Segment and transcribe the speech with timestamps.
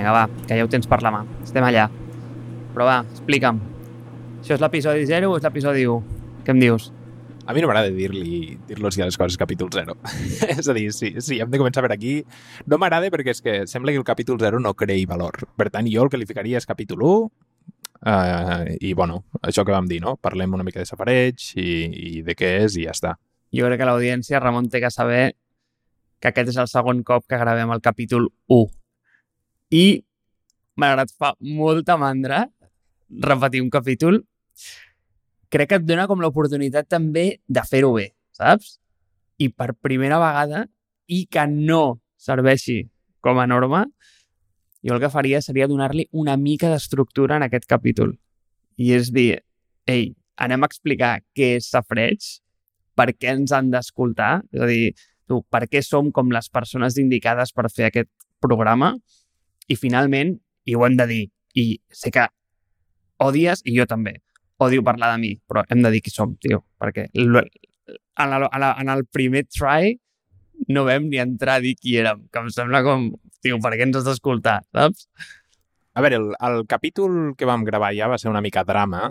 [0.00, 1.18] Vinga, va, que ja ho tens per la mà.
[1.44, 1.84] Estem allà.
[2.72, 3.58] Però va, explica'm.
[4.40, 6.22] Això és l'episodi 0 o és l'episodi 1?
[6.46, 6.86] Què em dius?
[7.44, 9.98] A mi no m'agrada dir-li dir-los ja les coses capítol 0.
[10.54, 12.14] és a dir, si, si hem de començar per aquí,
[12.64, 15.36] no m'agrada perquè és que sembla que el capítol 0 no creï valor.
[15.60, 17.28] Per tant, jo el que li ficaria és capítol 1,
[18.08, 20.16] uh, i bueno, això que vam dir, no?
[20.16, 23.18] Parlem una mica de safareig i, i de què és i ja està.
[23.52, 25.34] Jo crec que l'audiència, Ramon, té que saber
[26.24, 28.79] que aquest és el segon cop que gravem el capítol 1.
[29.70, 30.02] I,
[30.80, 32.44] malgrat fa molta mandra
[33.10, 34.20] repetir un capítol,
[35.50, 38.78] crec que et dona com l'oportunitat també de fer-ho bé, saps?
[39.38, 40.66] I per primera vegada,
[41.06, 42.84] i que no serveixi
[43.22, 43.84] com a norma,
[44.82, 48.14] jo el que faria seria donar-li una mica d'estructura en aquest capítol.
[48.80, 49.40] I és dir,
[49.86, 52.24] ei, anem a explicar què és Safreig,
[52.96, 54.92] per què ens han d'escoltar, és a dir,
[55.28, 58.10] tu, per què som com les persones indicades per fer aquest
[58.40, 58.94] programa,
[59.70, 60.34] i finalment,
[60.66, 61.22] i ho hem de dir,
[61.54, 62.26] i sé que
[63.22, 64.16] odies, i jo també,
[64.60, 68.92] odio parlar de mi, però hem de dir qui som, tio, perquè en, el, en
[68.92, 69.94] el primer try
[70.68, 73.08] no vam ni entrar a dir qui érem, que em sembla com,
[73.40, 75.06] tio, per què ens has d'escoltar, saps?
[75.96, 79.08] A veure, el, el capítol que vam gravar ja va ser una mica drama,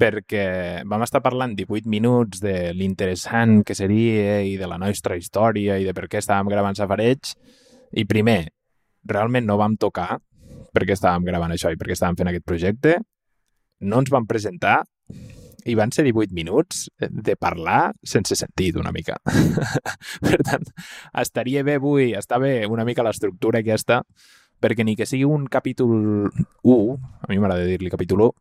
[0.00, 0.44] perquè
[0.88, 5.86] vam estar parlant 18 minuts de l'interessant que seria i de la nostra història i
[5.86, 7.34] de per què estàvem gravant Safareig,
[7.92, 8.46] i primer,
[9.08, 10.20] realment no vam tocar
[10.72, 12.96] perquè estàvem gravant això i perquè estàvem fent aquest projecte,
[13.82, 14.82] no ens vam presentar
[15.68, 19.18] i van ser 18 minuts de parlar sense sentit una mica.
[20.26, 20.64] per tant,
[21.22, 24.00] estaria bé avui, està bé una mica l'estructura aquesta,
[24.62, 25.92] perquè ni que sigui un capítol
[26.32, 28.32] 1, a mi m'agrada dir-li capítol 1,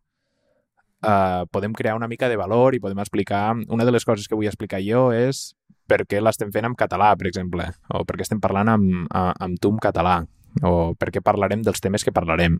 [1.05, 3.51] uh, podem crear una mica de valor i podem explicar...
[3.69, 5.51] Una de les coses que vull explicar jo és
[5.89, 9.59] per què l'estem fent en català, per exemple, o per què estem parlant amb, amb
[9.61, 10.21] tu en català,
[10.63, 12.59] o per què parlarem dels temes que parlarem,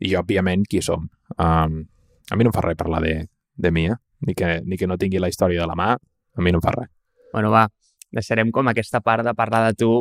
[0.00, 1.08] i òbviament qui som.
[1.36, 1.82] Um,
[2.30, 3.14] a mi no em fa res parlar de,
[3.56, 3.98] de mi, eh?
[4.26, 6.64] Ni que, ni que no tingui la història de la mà, a mi no em
[6.64, 6.90] fa res.
[7.32, 7.66] Bueno, va,
[8.12, 9.92] deixarem com aquesta part de parlar de tu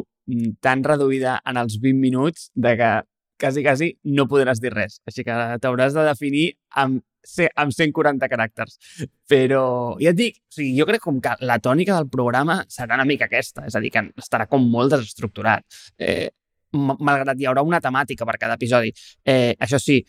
[0.61, 2.89] tan reduïda en els 20 minuts de que
[3.39, 4.99] quasi, quasi no podràs dir res.
[5.07, 6.45] Així que t'hauràs de definir
[6.81, 7.01] amb,
[7.55, 8.77] amb 140 caràcters.
[9.29, 9.63] Però,
[10.01, 13.07] ja et dic, o sigui, jo crec com que la tònica del programa serà una
[13.09, 15.65] mica aquesta, és a dir, que estarà com molt desestructurat.
[15.97, 16.29] Eh,
[16.73, 18.91] malgrat hi haurà una temàtica per cada episodi.
[19.25, 19.99] Eh, això sí,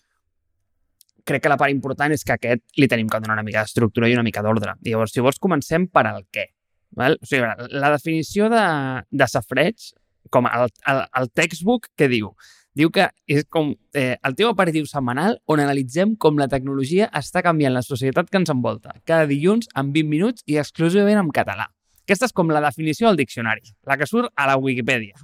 [1.25, 4.09] crec que la part important és que aquest li tenim que donar una mica d'estructura
[4.09, 4.76] i una mica d'ordre.
[4.87, 6.50] Llavors, si vols, comencem per al què.
[6.97, 7.19] Val?
[7.22, 7.47] O sigui,
[7.78, 8.62] la definició de,
[9.10, 9.93] de safreig,
[10.31, 12.32] com el, el, el textbook, que diu?
[12.76, 17.43] Diu que és com eh, el teu aperitiu setmanal on analitzem com la tecnologia està
[17.43, 21.66] canviant la societat que ens envolta, cada dilluns en 20 minuts i exclusivament en català.
[22.06, 25.19] Aquesta és com la definició del diccionari, la que surt a la Wikipedia.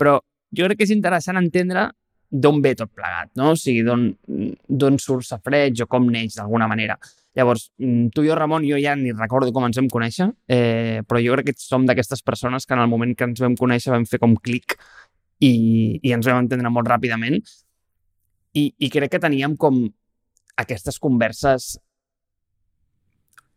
[0.00, 0.16] Però
[0.56, 1.90] jo crec que és interessant entendre
[2.30, 3.52] d'on ve tot plegat, no?
[3.52, 6.96] O sigui, d'on surt Safreig o com neix d'alguna manera.
[7.36, 11.02] Llavors, mm, tu i jo, Ramon, jo ja ni recordo com ens vam conèixer, eh,
[11.06, 13.92] però jo crec que som d'aquestes persones que en el moment que ens vam conèixer
[13.92, 14.76] vam fer com clic
[15.40, 17.38] i, i ens vam entendre molt ràpidament.
[18.54, 19.84] I, I crec que teníem com
[20.58, 21.76] aquestes converses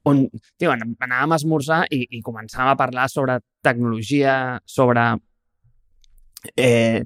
[0.06, 0.26] on
[0.60, 5.14] tio, anàvem a esmorzar i, i començàvem a parlar sobre tecnologia, sobre
[6.56, 7.04] eh,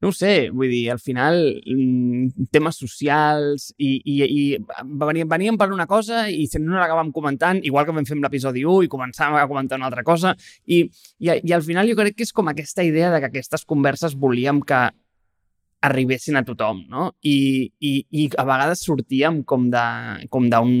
[0.00, 4.42] no sé, vull dir, al final mm, temes socials i, i, i
[4.84, 8.62] veníem, veníem per una cosa i no l'acabàvem comentant, igual que vam fer amb l'episodi
[8.62, 10.84] 1 i començàvem a comentar una altra cosa i,
[11.18, 14.14] i, i al final jo crec que és com aquesta idea de que aquestes converses
[14.14, 14.86] volíem que
[15.88, 17.12] arribessin a tothom, no?
[17.22, 20.72] I, i, i a vegades sortíem com d'un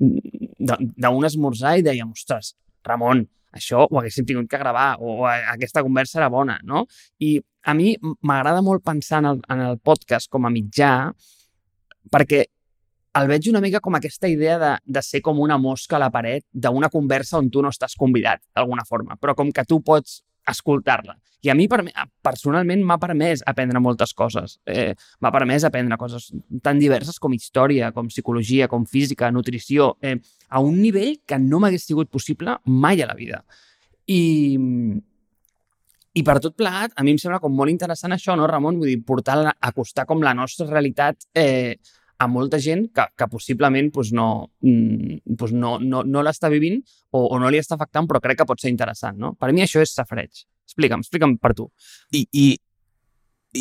[0.00, 2.54] d'un esmorzar i dèiem, ostres,
[2.86, 6.86] Ramon, això ho haguéssim tingut que gravar o aquesta conversa era bona, no?
[7.20, 7.36] I
[7.68, 7.94] a mi
[8.26, 11.12] m'agrada molt pensar en el, en el podcast com a mitjà
[12.12, 12.44] perquè
[13.20, 16.10] el veig una mica com aquesta idea de, de ser com una mosca a la
[16.10, 20.22] paret d'una conversa on tu no estàs convidat, d'alguna forma, però com que tu pots
[20.48, 21.16] escoltar-la.
[21.42, 21.66] I a mi,
[22.22, 24.60] personalment, m'ha permès aprendre moltes coses.
[24.64, 26.28] Eh, m'ha permès aprendre coses
[26.62, 31.58] tan diverses com història, com psicologia, com física, nutrició, eh, a un nivell que no
[31.58, 33.42] m'hagués sigut possible mai a la vida.
[34.06, 34.22] I,
[36.14, 38.78] i per tot plegat, a mi em sembla com molt interessant això, no, Ramon?
[38.78, 41.74] Vull dir, portar, acostar com la nostra realitat eh,
[42.22, 46.80] a molta gent que, que possiblement pues, no, pues no, no, no l'està vivint
[47.10, 49.34] o, o no li està afectant, però crec que pot ser interessant, no?
[49.38, 50.44] Per mi això és safreig.
[50.68, 51.68] Explica'm, explica'm per tu.
[52.14, 52.46] I, i,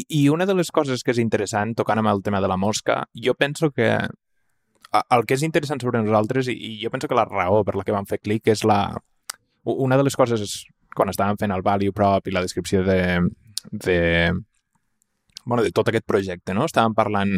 [0.08, 3.02] I una de les coses que és interessant, tocant amb el tema de la mosca,
[3.18, 3.96] jo penso que
[5.02, 7.88] el que és interessant sobre nosaltres, i, i jo penso que la raó per la
[7.88, 8.84] que vam fer clic és la...
[9.64, 10.62] Una de les coses,
[10.96, 13.02] quan estàvem fent el value prop i la descripció de,
[13.72, 14.00] de,
[15.46, 16.66] bueno, de tot aquest projecte, no?
[16.70, 17.38] Estàvem parlant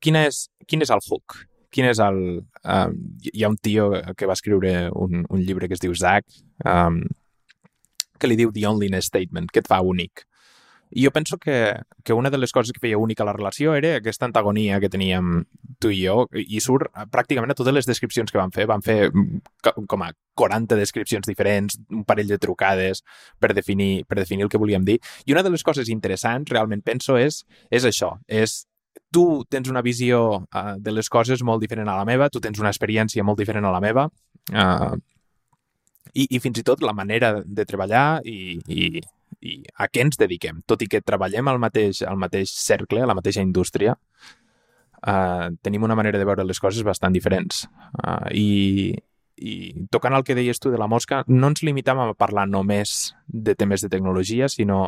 [0.00, 1.44] quin és, quin és el hook?
[1.70, 2.20] Quin és el...
[2.64, 6.26] Um, hi ha un tio que va escriure un, un llibre que es diu Zach,
[6.66, 7.04] um,
[8.20, 10.26] que li diu The Onlyness Statement, que et fa únic.
[10.90, 13.94] I jo penso que, que una de les coses que feia única la relació era
[14.00, 15.44] aquesta antagonia que teníem
[15.78, 18.66] tu i jo, i surt pràcticament a totes les descripcions que vam fer.
[18.66, 23.04] Vam fer mm, com a 40 descripcions diferents, un parell de trucades
[23.38, 24.98] per definir, per definir el que volíem dir.
[25.26, 28.64] I una de les coses interessants, realment penso, és, és això, és
[29.12, 32.60] tu tens una visió uh, de les coses molt diferent a la meva, tu tens
[32.62, 34.06] una experiència molt diferent a la meva,
[34.54, 34.92] uh,
[36.14, 39.02] i, i fins i tot la manera de treballar i, i,
[39.46, 40.62] i a què ens dediquem.
[40.66, 43.96] Tot i que treballem al mateix, al mateix cercle, a la mateixa indústria,
[45.06, 47.66] uh, tenim una manera de veure les coses bastant diferents.
[48.02, 48.48] Uh, i,
[49.40, 53.14] I tocant el que deies tu de la mosca, no ens limitàvem a parlar només
[53.26, 54.82] de temes de tecnologia, sinó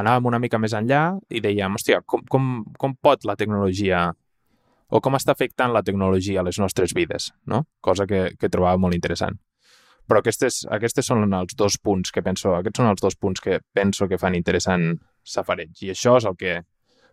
[0.00, 4.06] anàvem una mica més enllà i dèiem, hòstia, com, com, com pot la tecnologia
[4.88, 7.66] o com està afectant la tecnologia a les nostres vides, no?
[7.84, 9.36] Cosa que, que trobava molt interessant.
[10.08, 13.60] Però aquestes, aquestes són els dos punts que penso, aquests són els dos punts que
[13.76, 15.74] penso que fan interessant Safareig.
[15.84, 16.62] I això és el que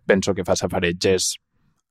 [0.08, 1.34] penso que fa Safareig, és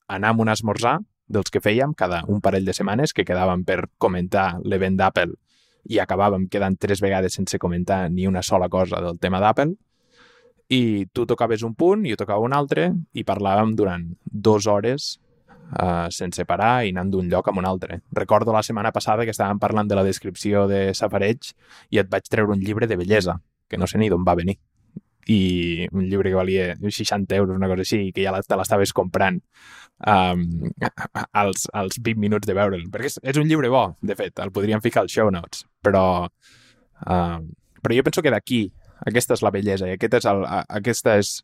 [0.08, 3.84] anar amb un esmorzar dels que fèiem cada un parell de setmanes, que quedàvem per
[3.98, 5.32] comentar l'event d'Apple
[5.84, 9.74] i acabàvem quedant tres vegades sense comentar ni una sola cosa del tema d'Apple,
[10.72, 15.18] i tu tocaves un punt, jo tocava un altre, i parlàvem durant dues hores
[15.76, 18.00] uh, sense parar i anant d'un lloc a un altre.
[18.12, 21.52] Recordo la setmana passada que estàvem parlant de la descripció de Safareig
[21.90, 24.58] i et vaig treure un llibre de bellesa, que no sé ni d'on va venir.
[25.30, 29.40] I un llibre que valia 60 euros, una cosa així, que ja te l'estaves comprant
[30.06, 30.44] um,
[31.32, 32.88] als, als 20 minuts de veure'l.
[32.92, 36.06] Perquè és, és un llibre bo, de fet, el podríem ficar als show notes, però,
[36.28, 37.38] uh,
[37.80, 38.66] però jo penso que d'aquí
[39.08, 41.34] aquesta és la bellesa i aquest és el, aquesta és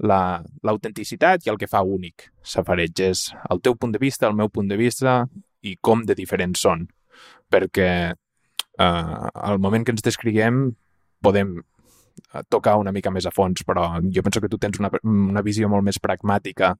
[0.00, 3.02] l'autenticitat i el que fa únic Safareig.
[3.04, 5.24] És el teu punt de vista, el meu punt de vista
[5.62, 6.86] i com de diferents són.
[7.50, 8.84] Perquè eh,
[9.50, 10.70] al moment que ens descriguem
[11.20, 11.58] podem
[12.48, 15.68] tocar una mica més a fons, però jo penso que tu tens una, una visió
[15.68, 16.74] molt més pragmàtica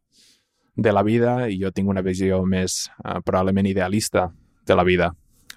[0.76, 4.30] de la vida i jo tinc una visió més eh, probablement idealista
[4.66, 5.10] de la vida,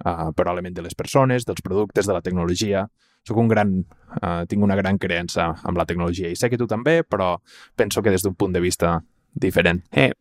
[0.04, 2.88] eh, probablement de les persones, dels productes, de la tecnologia,
[3.24, 3.78] soc un gran,
[4.20, 7.38] uh, tinc una gran creença amb la tecnologia i sé que tu també, però
[7.76, 8.98] penso que des d'un punt de vista
[9.32, 9.80] diferent.
[9.92, 10.12] Eh,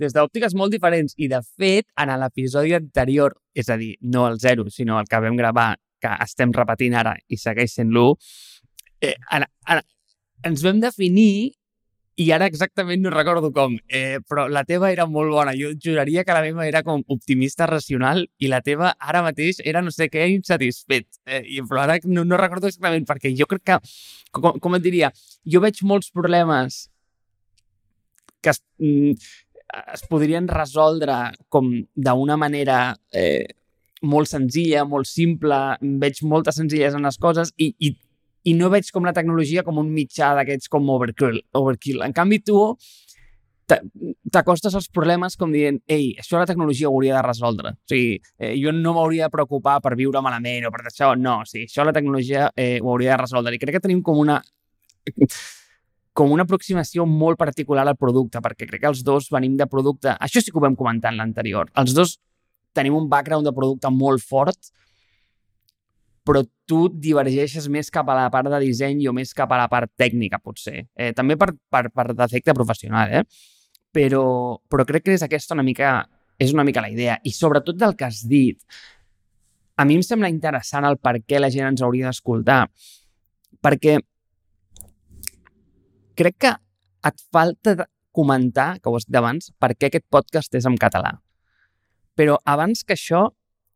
[0.00, 4.40] des d'òptiques molt diferents i de fet en l'episodi anterior, és a dir, no el
[4.40, 8.16] zero, sinó el que vam gravar que estem repetint ara i segueix sent l'1,
[9.00, 9.80] eh, en, en,
[10.46, 11.54] ens vam definir
[12.16, 15.52] i ara exactament no recordo com, eh, però la teva era molt bona.
[15.52, 19.82] Jo juraria que la meva era com optimista racional i la teva ara mateix era
[19.84, 21.06] no sé què insatisfet.
[21.26, 23.78] Eh, i, però ara no, no recordo exactament perquè jo crec que,
[24.32, 25.12] com, com et diria,
[25.44, 26.86] jo veig molts problemes
[28.40, 29.12] que es, mm,
[29.92, 31.18] es podrien resoldre
[31.52, 32.80] com d'una manera
[33.12, 33.44] eh,
[34.06, 35.60] molt senzilla, molt simple,
[36.00, 37.92] veig moltes senzilles en les coses i, i
[38.46, 41.40] i no veig com la tecnologia com un mitjà d'aquests com overkill.
[41.58, 42.04] overkill.
[42.06, 42.60] En canvi, tu
[43.66, 47.72] t'acostes als problemes com dient ei, això la tecnologia ho hauria de resoldre.
[47.74, 51.40] O sigui, eh, jo no m'hauria de preocupar per viure malament o per això, no.
[51.42, 53.56] O sigui, això la tecnologia eh, ho hauria de resoldre.
[53.56, 54.38] I crec que tenim com una
[56.16, 60.14] com una aproximació molt particular al producte, perquè crec que els dos venim de producte...
[60.24, 61.68] Això sí que ho vam comentar en l'anterior.
[61.76, 62.16] Els dos
[62.76, 64.72] tenim un background de producte molt fort,
[66.26, 69.68] però tu divergeixes més cap a la part de disseny o més cap a la
[69.70, 70.88] part tècnica, potser.
[70.98, 73.22] Eh, també per, per, per defecte professional, eh?
[73.94, 74.26] Però,
[74.68, 76.00] però crec que és aquesta una mica,
[76.42, 77.16] és una mica la idea.
[77.22, 78.58] I sobretot del que has dit,
[79.78, 82.64] a mi em sembla interessant el per què la gent ens hauria d'escoltar.
[83.62, 83.98] Perquè
[86.18, 86.52] crec que
[87.06, 91.14] et falta comentar, que ho has dit abans, per què aquest podcast és en català.
[92.18, 93.28] Però abans que això,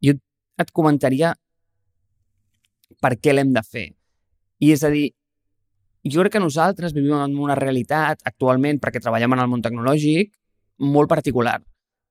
[0.03, 0.17] jo
[0.61, 1.35] et comentaria
[3.01, 3.89] per què l'hem de fer.
[4.61, 5.09] I és a dir,
[6.05, 10.33] jo crec que nosaltres vivim en una realitat actualment, perquè treballem en el món tecnològic,
[10.81, 11.59] molt particular.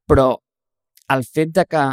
[0.10, 0.29] Però
[1.13, 1.86] el fet de que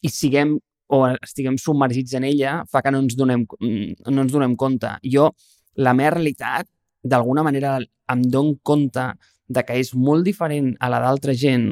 [0.00, 0.56] hi siguem
[0.90, 4.90] o estiguem submergits en ella fa que no ens donem, no ens donem compte.
[5.04, 5.30] Jo,
[5.76, 6.68] la meva realitat,
[7.02, 7.78] d'alguna manera
[8.12, 9.06] em dono compte
[9.48, 11.70] de que és molt diferent a la d'altra gent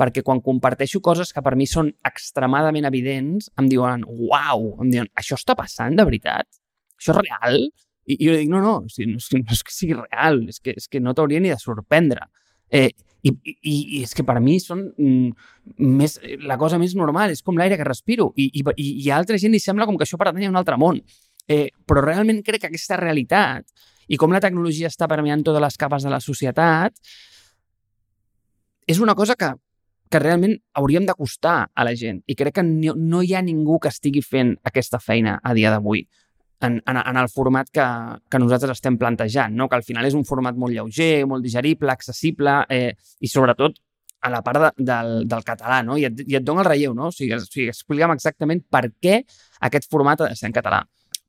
[0.00, 5.10] perquè quan comparteixo coses que per mi són extremadament evidents, em diuen, uau, em diuen,
[5.20, 6.48] això està passant de veritat?
[6.98, 7.60] Això és real?
[8.04, 10.60] I, i jo dic, no, no, no, no, que, no és que sigui real, és
[10.60, 12.26] que, és que no t'hauria ni de sorprendre.
[12.74, 12.90] Eh,
[13.24, 15.46] i, i, I és que per mi són mm,
[16.00, 18.32] més, la cosa més normal, és com l'aire que respiro.
[18.36, 20.76] I, i, i a altra gent li sembla com que això pertany a un altre
[20.80, 21.00] món.
[21.48, 23.68] Eh, però realment crec que aquesta realitat
[24.08, 26.96] i com la tecnologia està permeant totes les capes de la societat,
[28.86, 29.48] és una cosa que,
[30.10, 32.22] que realment hauríem d'acostar a la gent.
[32.26, 35.72] I crec que no, no hi ha ningú que estigui fent aquesta feina a dia
[35.74, 36.04] d'avui
[36.64, 37.86] en, en, en el format que,
[38.30, 39.68] que nosaltres estem plantejant, no?
[39.68, 43.76] que al final és un format molt lleuger, molt digerible, accessible eh, i sobretot
[44.24, 45.98] a la part de, del, del català, no?
[46.00, 47.10] I et, i et dona el relleu, no?
[47.10, 49.18] O sigui, o sigui, explica'm exactament per què
[49.68, 50.78] aquest format ha de ser en català.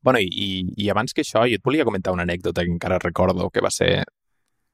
[0.00, 3.50] Bueno, i, i abans que això, jo et volia comentar una anècdota que encara recordo,
[3.52, 4.06] que va ser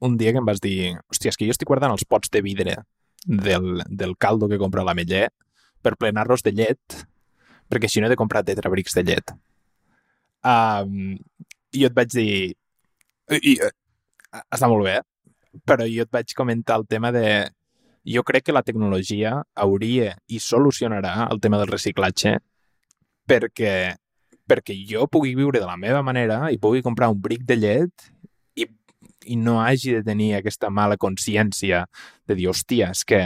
[0.06, 2.44] un dia que em vas dir hòstia, és que jo estic guardant els pots de
[2.46, 2.76] vidre
[3.26, 5.28] del, del caldo que compra la Meller
[5.82, 6.98] per plenar-los de llet,
[7.70, 9.32] perquè si no he de comprar tetrabrics de llet.
[10.42, 11.16] Um,
[11.72, 12.34] I jo et vaig dir...
[13.32, 13.56] I, i,
[14.42, 15.00] està molt bé,
[15.68, 17.26] però jo et vaig comentar el tema de...
[18.08, 22.34] Jo crec que la tecnologia hauria i solucionarà el tema del reciclatge
[23.30, 23.74] perquè,
[24.50, 28.08] perquè jo pugui viure de la meva manera i pugui comprar un bric de llet
[29.26, 31.86] i no hagi de tenir aquesta mala consciència
[32.28, 33.22] de dir, hòstia, és que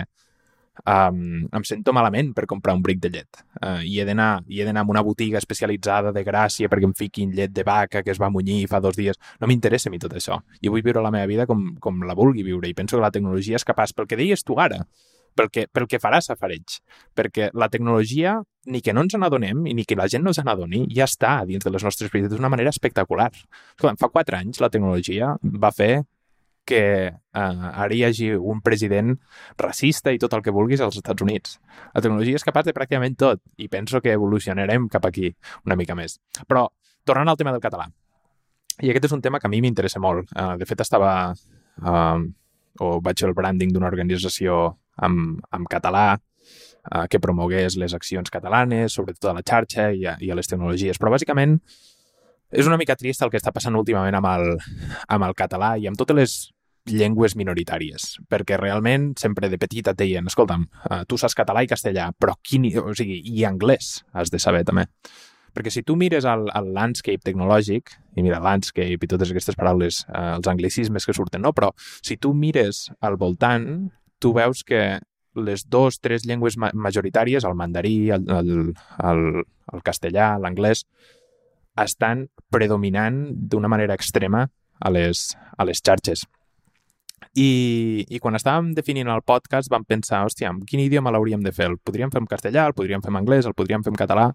[0.85, 4.61] um, em sento malament per comprar un bric de llet uh, i he d'anar i
[4.61, 8.13] he d'anar a una botiga especialitzada de Gràcia perquè em fiquin llet de vaca que
[8.13, 9.19] es va munyir fa dos dies.
[9.41, 10.41] No m'interessa a mi tot això.
[10.63, 13.13] Jo vull viure la meva vida com, com la vulgui viure i penso que la
[13.15, 14.85] tecnologia és capaç, pel que deies tu ara,
[15.37, 16.79] pel que, pel que farà Safareig.
[17.17, 18.37] Perquè la tecnologia,
[18.73, 21.39] ni que no ens n'adonem i ni que la gent no se n'adoni, ja està
[21.49, 23.31] dins de les nostres vides d'una manera espectacular.
[23.77, 26.07] Escolta, fa quatre anys la tecnologia va fer
[26.67, 29.13] que eh, ara hi hagi un president
[29.61, 31.61] racista i tot el que vulguis als Estats Units.
[31.95, 35.31] La tecnologia és capaç de pràcticament tot i penso que evolucionarem cap aquí
[35.65, 36.19] una mica més.
[36.51, 36.67] Però,
[37.07, 37.87] tornant al tema del català,
[38.83, 40.33] i aquest és un tema que a mi m'interessa molt.
[40.35, 41.13] Uh, de fet, estava...
[41.81, 42.27] Uh,
[42.81, 48.31] o vaig fer el branding d'una organització en, en català eh, que promogués les accions
[48.33, 51.01] catalanes, sobretot a la xarxa i a, i a les tecnologies.
[51.01, 51.59] Però, bàsicament,
[52.51, 54.53] és una mica trist el que està passant últimament amb el,
[55.09, 56.37] amb el català i amb totes les
[56.87, 61.71] llengües minoritàries, perquè realment sempre de petit et deien, escolta'm, eh, tu saps català i
[61.71, 64.87] castellà, però quin, o sigui, i anglès has de saber també.
[65.57, 70.03] Perquè si tu mires el, el landscape tecnològic, i mira, landscape i totes aquestes paraules,
[70.07, 71.55] eh, els anglicismes que surten, no?
[71.57, 73.89] Però si tu mires al voltant,
[74.19, 74.99] tu veus que
[75.37, 78.53] les dues, tres llengües ma majoritàries, el mandarí, el, el,
[79.05, 79.23] el,
[79.73, 80.87] el castellà, l'anglès,
[81.77, 84.47] estan predominant d'una manera extrema
[84.81, 86.25] a les, a les xarxes.
[87.37, 91.53] I, I quan estàvem definint el podcast vam pensar, hòstia, en quin idioma l'hauríem de
[91.53, 91.69] fer?
[91.69, 94.31] El podríem fer en castellà, el podríem fer en anglès, el podríem fer en català,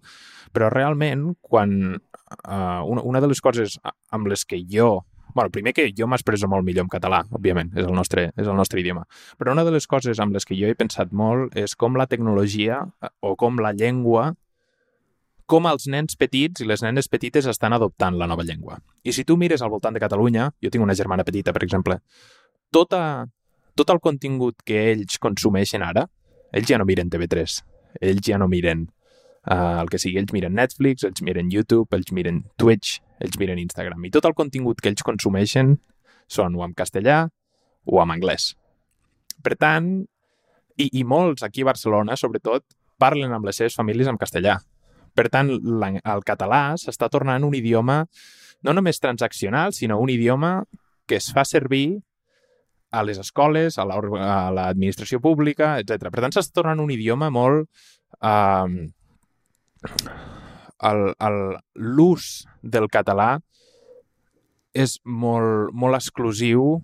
[0.54, 3.80] però realment, quan uh, una, una de les coses
[4.14, 5.00] amb les que jo
[5.34, 8.58] bueno, primer que jo m'expreso molt millor en català, òbviament, és el, nostre, és el
[8.58, 9.06] nostre idioma.
[9.40, 12.08] Però una de les coses amb les que jo he pensat molt és com la
[12.12, 14.32] tecnologia eh, o com la llengua
[15.52, 18.78] com els nens petits i les nenes petites estan adoptant la nova llengua.
[19.04, 21.98] I si tu mires al voltant de Catalunya, jo tinc una germana petita, per exemple,
[22.72, 23.28] tota,
[23.76, 26.06] tot el contingut que ells consumeixen ara,
[26.56, 27.58] ells ja no miren TV3,
[28.00, 28.88] ells ja no miren
[29.50, 33.62] uh, el que sigui, ells miren Netflix, ells miren YouTube, ells miren Twitch, ells miren
[33.62, 34.06] Instagram.
[34.06, 35.78] I tot el contingut que ells consumeixen
[36.32, 37.24] són o en castellà
[37.86, 38.52] o en anglès.
[39.42, 39.94] Per tant,
[40.78, 42.66] i, i molts aquí a Barcelona, sobretot,
[43.02, 44.60] parlen amb les seves famílies en castellà.
[45.18, 48.06] Per tant, el català s'està tornant un idioma
[48.62, 50.64] no només transaccional, sinó un idioma
[51.10, 52.00] que es fa servir
[52.92, 56.12] a les escoles, a l'administració la, pública, etc.
[56.12, 57.70] Per tant, s'està tornant un idioma molt...
[58.22, 58.90] Eh,
[61.76, 62.28] l'ús
[62.62, 63.40] del català
[64.72, 66.80] és molt, molt exclusiu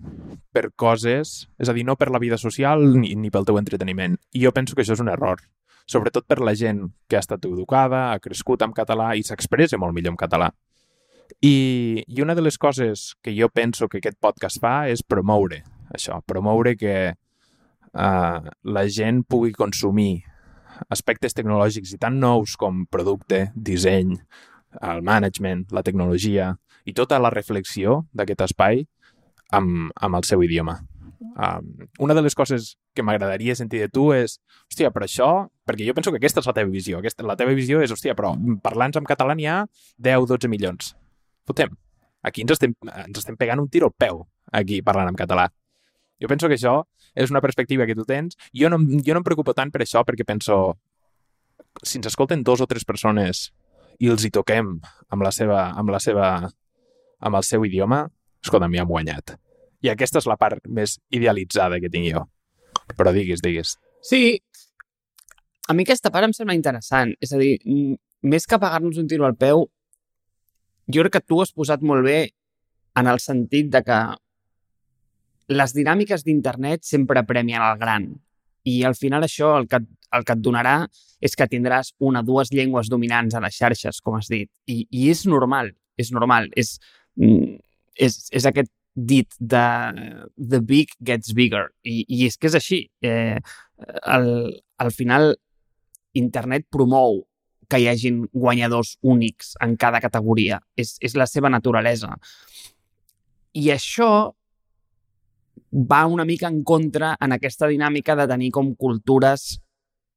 [0.52, 4.18] per coses, és a dir, no per la vida social ni, ni pel teu entreteniment.
[4.36, 5.40] I jo penso que això és un error,
[5.88, 9.96] sobretot per la gent que ha estat educada, ha crescut en català i s'expressa molt
[9.96, 10.52] millor en català.
[11.40, 15.62] I, I una de les coses que jo penso que aquest podcast fa és promoure
[15.94, 20.24] això, promoure que uh, la gent pugui consumir
[20.92, 24.14] aspectes tecnològics i tan nous com producte, disseny,
[24.84, 26.52] el management, la tecnologia
[26.88, 28.84] i tota la reflexió d'aquest espai
[29.56, 30.78] amb, amb el seu idioma.
[31.38, 34.38] Um, una de les coses que m'agradaria sentir de tu és,
[34.70, 35.28] hòstia, però això,
[35.66, 38.14] perquè jo penso que aquesta és la teva visió, aquesta, la teva visió és, hòstia,
[38.18, 38.32] però
[38.62, 39.60] parlant en català n'hi ha
[40.02, 40.92] 10-12 milions.
[41.46, 41.74] Fotem,
[42.26, 42.74] aquí ens estem,
[43.06, 45.48] ens estem pegant un tiro al peu, aquí parlant en català.
[46.18, 46.80] Jo penso que això
[47.18, 48.38] és una perspectiva que tu tens.
[48.54, 50.78] Jo no, jo no em preocupo tant per això perquè penso,
[51.82, 53.48] si ens escolten dos o tres persones
[53.98, 54.76] i els hi toquem
[55.10, 56.30] amb la seva, amb la seva,
[57.18, 58.04] amb el seu idioma,
[58.44, 59.34] escolta, m'hi hem guanyat.
[59.82, 62.24] I aquesta és la part més idealitzada que tinc jo.
[62.98, 63.74] Però diguis, diguis.
[64.02, 64.38] Sí,
[65.68, 67.12] a mi aquesta part em sembla interessant.
[67.22, 67.58] És a dir,
[68.22, 69.66] més que pagar-nos un tiro al peu,
[70.88, 72.20] jo crec que tu has posat molt bé
[72.98, 73.98] en el sentit de que
[75.48, 78.08] les dinàmiques d'internet sempre premien el gran
[78.68, 79.80] i al final això el que,
[80.14, 80.76] el que et donarà
[81.24, 84.50] és que tindràs una o dues llengües dominants a les xarxes, com has dit.
[84.70, 86.48] I, i és normal, és normal.
[86.58, 86.76] És,
[87.18, 87.56] mm,
[88.06, 89.64] és, és aquest dit de
[90.36, 91.68] the big gets bigger.
[91.82, 92.82] I, i és que és així.
[93.02, 93.38] Eh,
[94.02, 94.28] al,
[94.78, 95.32] al final,
[96.18, 97.22] internet promou
[97.68, 100.60] que hi hagin guanyadors únics en cada categoria.
[100.76, 102.14] És, és la seva naturalesa.
[103.58, 104.10] I això
[105.72, 109.58] va una mica en contra en aquesta dinàmica de tenir com cultures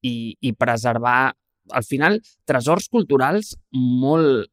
[0.02, 1.34] i, i preservar,
[1.72, 4.48] al final, tresors culturals molt,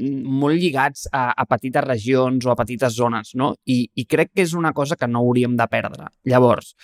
[0.00, 3.52] molt lligats a, a petites regions o a petites zones, no?
[3.66, 6.08] I, I crec que és una cosa que no hauríem de perdre.
[6.24, 6.74] Llavors,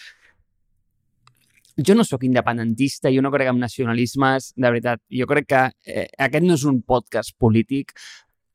[1.76, 5.02] jo no sóc independentista, jo no crec en nacionalismes, de veritat.
[5.12, 7.92] Jo crec que eh, aquest no és un podcast polític,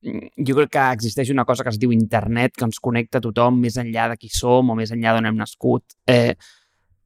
[0.01, 3.59] jo crec que existeix una cosa que es diu internet, que ens connecta a tothom
[3.61, 5.95] més enllà de qui som o més enllà d'on hem nascut.
[6.09, 6.33] Eh,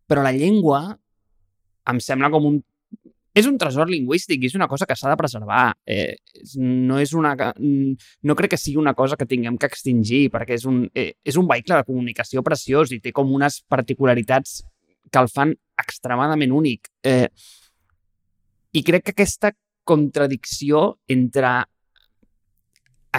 [0.08, 0.96] però la llengua
[1.92, 2.64] em sembla com un...
[3.36, 5.74] És un tresor lingüístic i és una cosa que s'ha de preservar.
[5.84, 6.16] Eh,
[6.56, 10.64] no, és una, no crec que sigui una cosa que tinguem que extingir perquè és
[10.70, 14.62] un, eh, és un vehicle de comunicació preciós i té com unes particularitats
[15.12, 15.52] que el fan
[15.84, 16.88] extremadament únic.
[17.04, 17.28] Eh,
[18.72, 19.52] I crec que aquesta
[19.84, 21.66] contradicció entre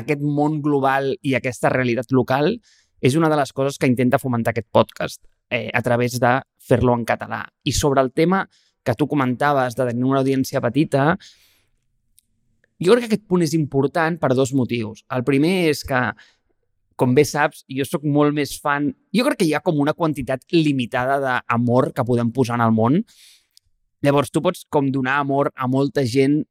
[0.01, 2.55] aquest món global i aquesta realitat local
[3.01, 6.95] és una de les coses que intenta fomentar aquest podcast eh, a través de fer-lo
[6.97, 7.45] en català.
[7.65, 8.47] I sobre el tema
[8.87, 11.17] que tu comentaves de tenir una audiència petita,
[12.79, 15.03] jo crec que aquest punt és important per dos motius.
[15.13, 16.01] El primer és que,
[16.97, 18.93] com bé saps, jo sóc molt més fan...
[19.17, 22.77] Jo crec que hi ha com una quantitat limitada d'amor que podem posar en el
[22.77, 23.01] món.
[24.05, 26.45] Llavors, tu pots com donar amor a molta gent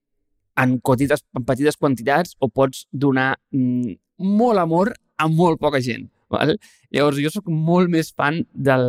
[0.62, 3.96] en, petites, en petites quantitats o pots donar mm,
[4.40, 6.08] molt amor a molt poca gent.
[6.32, 6.56] Val?
[6.94, 8.86] Llavors, jo sóc molt més fan del,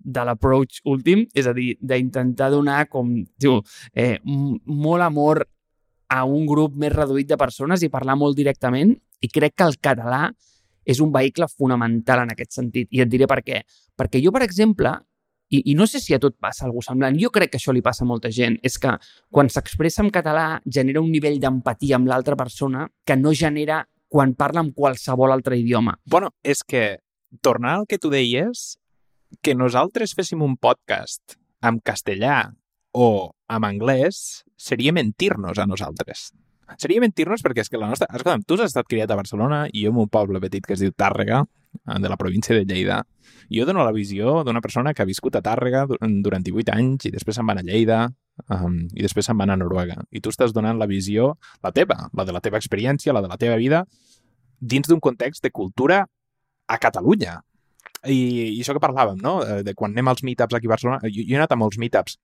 [0.00, 3.60] de l'approach últim, és a dir, d'intentar donar com, diu,
[3.94, 5.44] eh, molt amor
[6.10, 9.78] a un grup més reduït de persones i parlar molt directament i crec que el
[9.78, 10.24] català
[10.90, 12.88] és un vehicle fonamental en aquest sentit.
[12.90, 13.60] I et diré per què.
[13.94, 14.96] Perquè jo, per exemple,
[15.50, 17.18] i, I no sé si a tot passa alguna semblant.
[17.18, 18.56] Jo crec que això li passa a molta gent.
[18.62, 18.92] És que
[19.34, 24.34] quan s'expressa en català genera un nivell d'empatia amb l'altra persona que no genera quan
[24.38, 25.96] parla en qualsevol altre idioma.
[26.06, 27.00] Bueno, és que,
[27.42, 28.78] tornant al que tu deies,
[29.42, 32.50] que nosaltres féssim un podcast en castellà
[32.92, 36.30] o en anglès seria mentir-nos a nosaltres.
[36.78, 38.08] Seria mentir-nos perquè és que la nostra...
[38.14, 40.82] Escolta'm, tu has estat criat a Barcelona i jo en un poble petit que es
[40.82, 41.44] diu Tàrrega,
[41.84, 43.02] de la província de Lleida.
[43.50, 47.14] Jo dono la visió d'una persona que ha viscut a Tàrrega durant 18 anys i
[47.14, 48.04] després se'n van a Lleida
[48.48, 49.98] um, i després se'n van a Noruega.
[50.10, 53.30] I tu estàs donant la visió, la teva, la de la teva experiència, la de
[53.30, 53.84] la teva vida,
[54.60, 56.04] dins d'un context de cultura
[56.68, 57.40] a Catalunya.
[58.06, 58.16] I,
[58.56, 59.40] I això que parlàvem, no?
[59.44, 61.00] Eh, de quan anem als meetups aquí a Barcelona...
[61.08, 62.16] Jo, jo he anat a molts meetups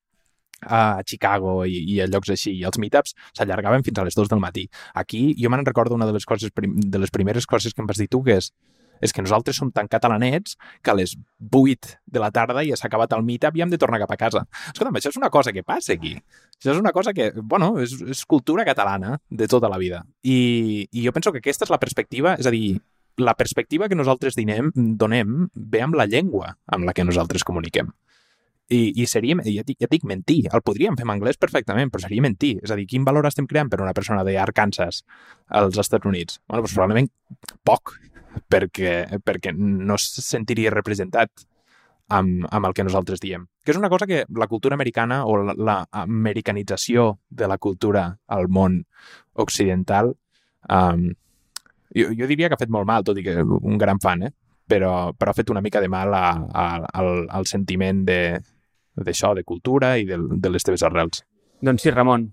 [0.63, 2.55] a Chicago i, i a llocs així.
[2.57, 4.67] I els meetups s'allargaven fins a les 2 del matí.
[4.95, 8.01] Aquí jo me'n recordo una de les coses de les primeres coses que em vas
[8.01, 8.53] dir tu, que és
[9.01, 12.89] és que nosaltres som tan catalanets que a les 8 de la tarda ja s'ha
[12.91, 14.45] acabat el meetup i hem de tornar cap a casa.
[14.73, 16.17] Escolta'm, això és una cosa que passa aquí.
[16.57, 20.05] Això és una cosa que, bueno, és, és cultura catalana de tota la vida.
[20.23, 22.79] I, I jo penso que aquesta és la perspectiva, és a dir,
[23.17, 27.89] la perspectiva que nosaltres dinem, donem ve amb la llengua amb la que nosaltres comuniquem.
[28.67, 32.03] I, i seria, ja dic, ja dic mentir, el podríem fer en anglès perfectament, però
[32.03, 32.57] seria mentir.
[32.65, 35.05] És a dir, quin valor estem creant per una persona d'Arkansas
[35.61, 36.41] als Estats Units?
[36.49, 37.09] Bueno, doncs probablement
[37.67, 37.95] poc,
[38.49, 41.47] perquè, perquè no se sentiria representat
[42.09, 43.47] amb, amb el que nosaltres diem.
[43.65, 48.49] Que és una cosa que la cultura americana o l'americanització la, de la cultura al
[48.49, 48.83] món
[49.35, 50.15] occidental
[50.71, 51.09] um,
[51.95, 54.33] jo, jo diria que ha fet molt mal, tot i que un gran fan, eh?
[54.67, 56.67] però, però ha fet una mica de mal a, a,
[57.01, 61.23] al, al sentiment d'això, de, de cultura i de, de les teves arrels.
[61.63, 62.27] Doncs sí, Ramon,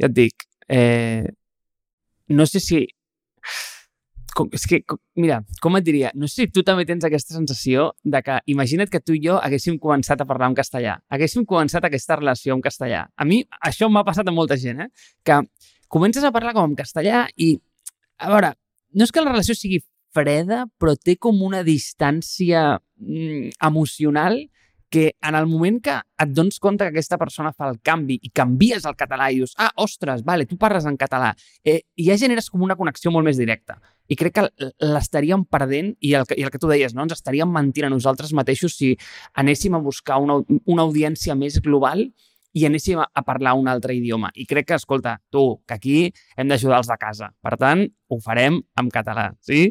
[0.00, 1.26] ja et dic, eh,
[2.32, 2.84] no sé si
[4.34, 7.36] com, és que, com, mira, com et diria, no sé si tu també tens aquesta
[7.36, 11.46] sensació de que imagina't que tu i jo haguéssim començat a parlar en castellà, haguéssim
[11.48, 13.06] començat aquesta relació en castellà.
[13.16, 14.90] A mi això m'ha passat a molta gent, eh?
[15.24, 15.40] que
[15.88, 17.54] comences a parlar com en castellà i,
[18.18, 18.54] a veure,
[18.94, 19.80] no és que la relació sigui
[20.14, 24.44] freda, però té com una distància mm, emocional
[24.94, 28.30] que en el moment que et dones compte que aquesta persona fa el canvi i
[28.30, 31.32] canvies el català i dius, ah, ostres, vale, tu parles en català,
[31.66, 33.80] eh, ja generes com una connexió molt més directa.
[34.08, 37.06] I crec que l'estaríem perdent i el, que, i el que tu deies, no?
[37.06, 38.92] ens estaríem mentint a nosaltres mateixos si
[39.40, 42.04] anéssim a buscar una, una audiència més global
[42.54, 44.30] i anéssim a, parlar un altre idioma.
[44.34, 45.96] I crec que, escolta, tu, que aquí
[46.36, 47.32] hem d'ajudar els de casa.
[47.42, 49.66] Per tant, ho farem en català, sí?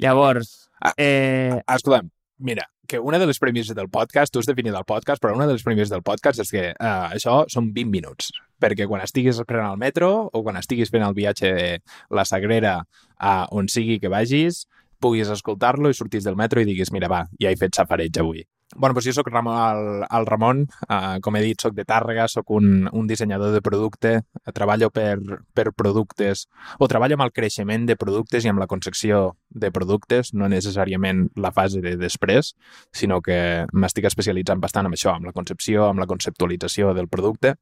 [0.00, 0.54] Llavors,
[0.96, 1.60] eh...
[1.68, 2.08] Escolta'm,
[2.38, 5.46] mira, que una de les premisses del podcast, tu has definit el podcast, però una
[5.48, 9.40] de les premisses del podcast és que uh, això són 20 minuts, perquè quan estiguis
[9.40, 11.68] esperant el metro o quan estiguis fent el viatge de
[12.14, 12.80] la Sagrera
[13.18, 14.64] a on sigui que vagis,
[15.00, 18.44] puguis escoltar-lo i sortis del metro i diguis, mira, va, ja he fet safareig avui
[18.76, 22.50] bueno, doncs jo sóc el, el Ramon, uh, com he dit, sóc de Tàrrega, sóc
[22.50, 24.14] un, un dissenyador de producte,
[24.54, 25.18] treballo per,
[25.54, 26.46] per productes,
[26.78, 31.28] o treballo amb el creixement de productes i amb la concepció de productes, no necessàriament
[31.36, 32.54] la fase de després,
[32.92, 37.56] sinó que m'estic especialitzant bastant en això, amb la concepció, amb la conceptualització del producte,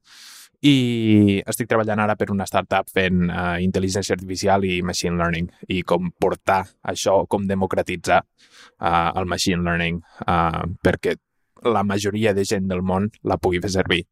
[0.63, 5.81] i estic treballant ara per una startup fent uh, intel·ligència artificial i machine learning i
[5.83, 11.17] com portar això, com democratitzar uh, el machine learning uh, perquè
[11.67, 14.05] la majoria de gent del món la pugui fer servir.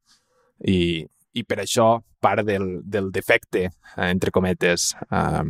[0.66, 5.46] I, i per això part del, del defecte, uh, entre cometes, uh,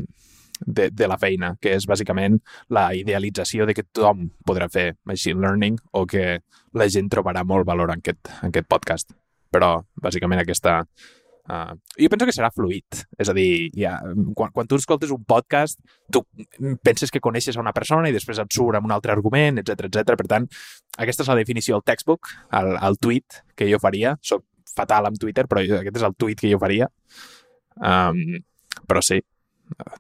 [0.61, 2.37] de, de la feina, que és bàsicament
[2.77, 6.43] la idealització de que tothom podrà fer machine learning o que
[6.77, 9.17] la gent trobarà molt valor en aquest, en aquest podcast
[9.53, 10.81] però bàsicament aquesta...
[11.51, 13.01] Uh, jo penso que serà fluid.
[13.19, 13.97] És a dir, ja,
[14.39, 15.81] quan, quan tu escoltes un podcast,
[16.13, 16.23] tu
[16.87, 19.89] penses que coneixes a una persona i després et surt amb un altre argument, etc
[19.89, 20.15] etc.
[20.21, 20.47] Per tant,
[21.03, 24.15] aquesta és la definició del textbook, el, el tweet que jo faria.
[24.23, 26.87] Soc fatal amb Twitter, però aquest és el tweet que jo faria.
[27.81, 28.41] Um,
[28.87, 29.19] però sí.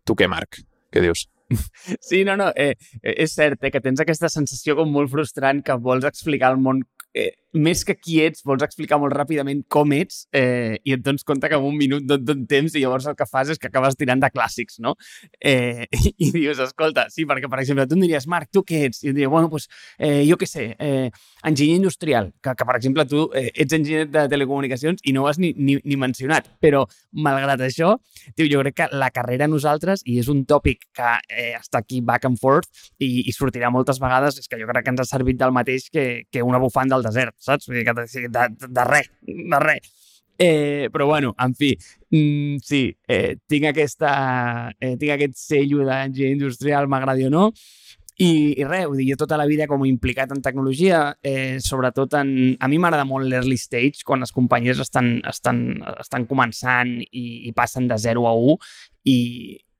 [0.06, 0.62] Tu què, Marc?
[0.90, 1.26] Què dius?
[1.98, 5.74] Sí, no, no, eh, és cert eh, que tens aquesta sensació com molt frustrant que
[5.82, 10.24] vols explicar al món eh, més que qui ets, vols explicar molt ràpidament com ets
[10.36, 13.08] eh, i et dones compte que en un minut no et don temps i llavors
[13.10, 14.94] el que fas és que acabes tirant de clàssics, no?
[15.40, 18.84] Eh, i, I dius, escolta, sí, perquè, per exemple, tu em diries, Marc, tu què
[18.86, 19.02] ets?
[19.02, 19.66] I et diria, bueno, doncs,
[19.98, 21.10] eh, jo què sé, eh,
[21.48, 25.30] enginyer industrial, que, que per exemple, tu eh, ets enginyer de telecomunicacions i no ho
[25.30, 26.84] has ni, ni, ni mencionat, però
[27.26, 27.96] malgrat això,
[28.36, 31.82] tio, jo crec que la carrera a nosaltres, i és un tòpic que eh, està
[31.82, 35.02] aquí back and forth i, i sortirà moltes vegades, és que jo crec que ens
[35.02, 37.68] ha servit del mateix que, que una bufanda al desert, saps?
[37.68, 39.96] Vull dir que de, de, de res, de res.
[40.42, 41.74] Eh, però bueno, en fi,
[42.10, 47.50] mm, sí, eh, tinc, aquesta, eh, tinc aquest sello d'enginyer industrial, m'agradi o no,
[48.20, 52.30] i, i res, dic, jo tota la vida com implicat en tecnologia, eh, sobretot en...
[52.60, 55.62] A mi m'agrada molt l'early stage, quan les companyies estan, estan,
[56.00, 58.56] estan començant i, i passen de 0 a 1
[59.12, 59.18] i,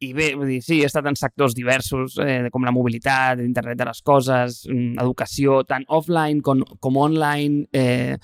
[0.00, 3.76] i bé, vull dir, sí, he estat en sectors diversos, eh, com la mobilitat, internet
[3.76, 7.66] de les coses, mm, educació, tant offline com, com online.
[7.72, 8.16] Eh,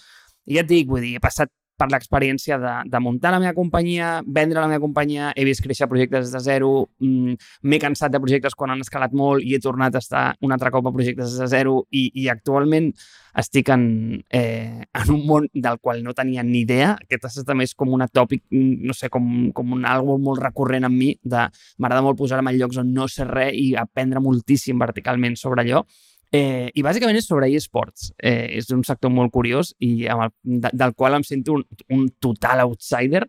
[0.46, 3.54] I ja et dic, vull dir, he passat per l'experiència de, de muntar la meva
[3.56, 6.70] companyia, vendre la meva companyia, he vist créixer projectes de zero,
[7.04, 7.36] mm,
[7.68, 10.72] m'he cansat de projectes quan han escalat molt i he tornat a estar un altre
[10.74, 12.92] cop a projectes de zero i, i actualment
[13.36, 16.94] estic en, eh, en un món del qual no tenia ni idea.
[17.04, 20.96] Aquest també és com un tòpic, no sé, com, com un algo molt recurrent en
[20.96, 21.44] mi, de
[21.78, 25.84] m'agrada molt posar-me en llocs on no sé res i aprendre moltíssim verticalment sobre allò
[26.34, 28.10] Eh, I bàsicament és sobre eSports.
[28.18, 30.32] Eh, és un sector molt curiós i amb el,
[30.64, 33.24] de, del qual em sento un, un total outsider,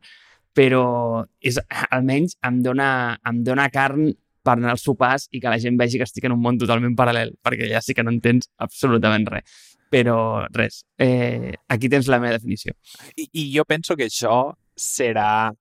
[0.58, 1.60] però és,
[1.94, 2.90] almenys em dona,
[3.30, 4.10] em dona carn
[4.48, 6.96] per anar als sopars i que la gent vegi que estic en un món totalment
[6.98, 9.66] paral·lel, perquè ja sí que no entens absolutament res.
[9.92, 10.18] Però
[10.52, 12.74] res, eh, aquí tens la meva definició.
[13.16, 14.40] I, I jo penso que això
[14.76, 15.54] serà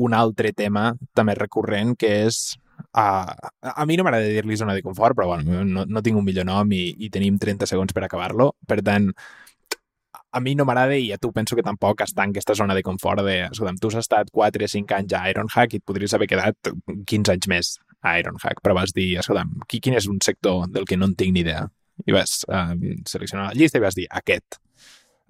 [0.00, 2.58] un altre tema també recurrent, que és
[2.96, 6.26] Uh, a mi no m'agrada dir-li zona de confort, però bueno, no, no tinc un
[6.26, 8.50] millor nom i, i tenim 30 segons per acabar-lo.
[8.68, 9.10] Per tant,
[10.30, 12.84] a mi no m'agrada i a tu penso que tampoc està en aquesta zona de
[12.86, 16.14] confort de, escolta'm, tu has estat 4 o 5 anys a Ironhack i et podries
[16.14, 17.72] haver quedat 15 anys més
[18.06, 21.34] a Ironhack, però vas dir, escolta'm, quin és un sector del que no en tinc
[21.34, 21.66] ni idea?
[22.06, 24.60] I vas um, seleccionar la llista i vas dir, aquest.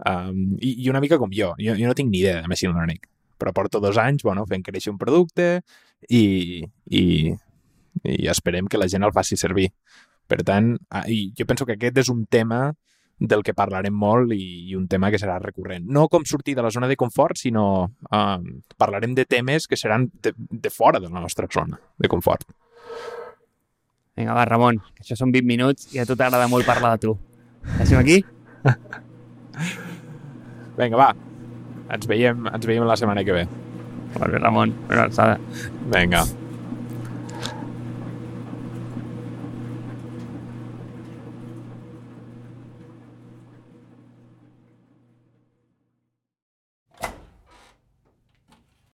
[0.07, 2.77] Um, i, I una mica com jo, jo, jo no tinc ni idea de Machine
[2.77, 3.01] Learning
[3.41, 5.63] però porto dos anys bueno, fent créixer un producte
[6.09, 7.05] i, i,
[8.05, 9.69] i esperem que la gent el faci servir.
[10.31, 10.77] Per tant,
[11.11, 12.71] i jo penso que aquest és un tema
[13.21, 15.85] del que parlarem molt i, i un tema que serà recurrent.
[15.93, 18.41] No com sortir de la zona de confort, sinó uh,
[18.81, 22.49] parlarem de temes que seran de, de fora de la nostra zona de confort.
[24.17, 27.07] Vinga, va, Ramon, que això són 20 minuts i a tu t'agrada molt parlar de
[27.07, 27.17] tu.
[27.77, 28.23] Deixem aquí?
[30.81, 31.13] Vinga, va,
[31.93, 33.49] ens veiem, ens veiem la setmana que ve.
[34.19, 34.75] Molt bé, Ramon.
[34.89, 35.39] Una abraçada.
[35.95, 36.27] Vinga.